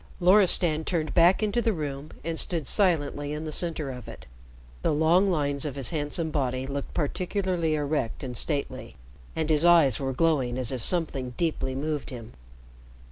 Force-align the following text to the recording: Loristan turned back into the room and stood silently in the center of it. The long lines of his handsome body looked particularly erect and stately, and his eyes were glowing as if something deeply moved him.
Loristan 0.19 0.83
turned 0.83 1.13
back 1.13 1.43
into 1.43 1.61
the 1.61 1.73
room 1.73 2.09
and 2.23 2.39
stood 2.39 2.65
silently 2.65 3.33
in 3.33 3.45
the 3.45 3.51
center 3.51 3.91
of 3.91 4.07
it. 4.07 4.25
The 4.81 4.91
long 4.95 5.27
lines 5.29 5.63
of 5.63 5.75
his 5.75 5.91
handsome 5.91 6.31
body 6.31 6.65
looked 6.65 6.95
particularly 6.95 7.75
erect 7.75 8.23
and 8.23 8.35
stately, 8.35 8.95
and 9.35 9.47
his 9.47 9.63
eyes 9.63 9.99
were 9.99 10.11
glowing 10.13 10.57
as 10.57 10.71
if 10.71 10.81
something 10.81 11.35
deeply 11.37 11.75
moved 11.75 12.09
him. 12.09 12.33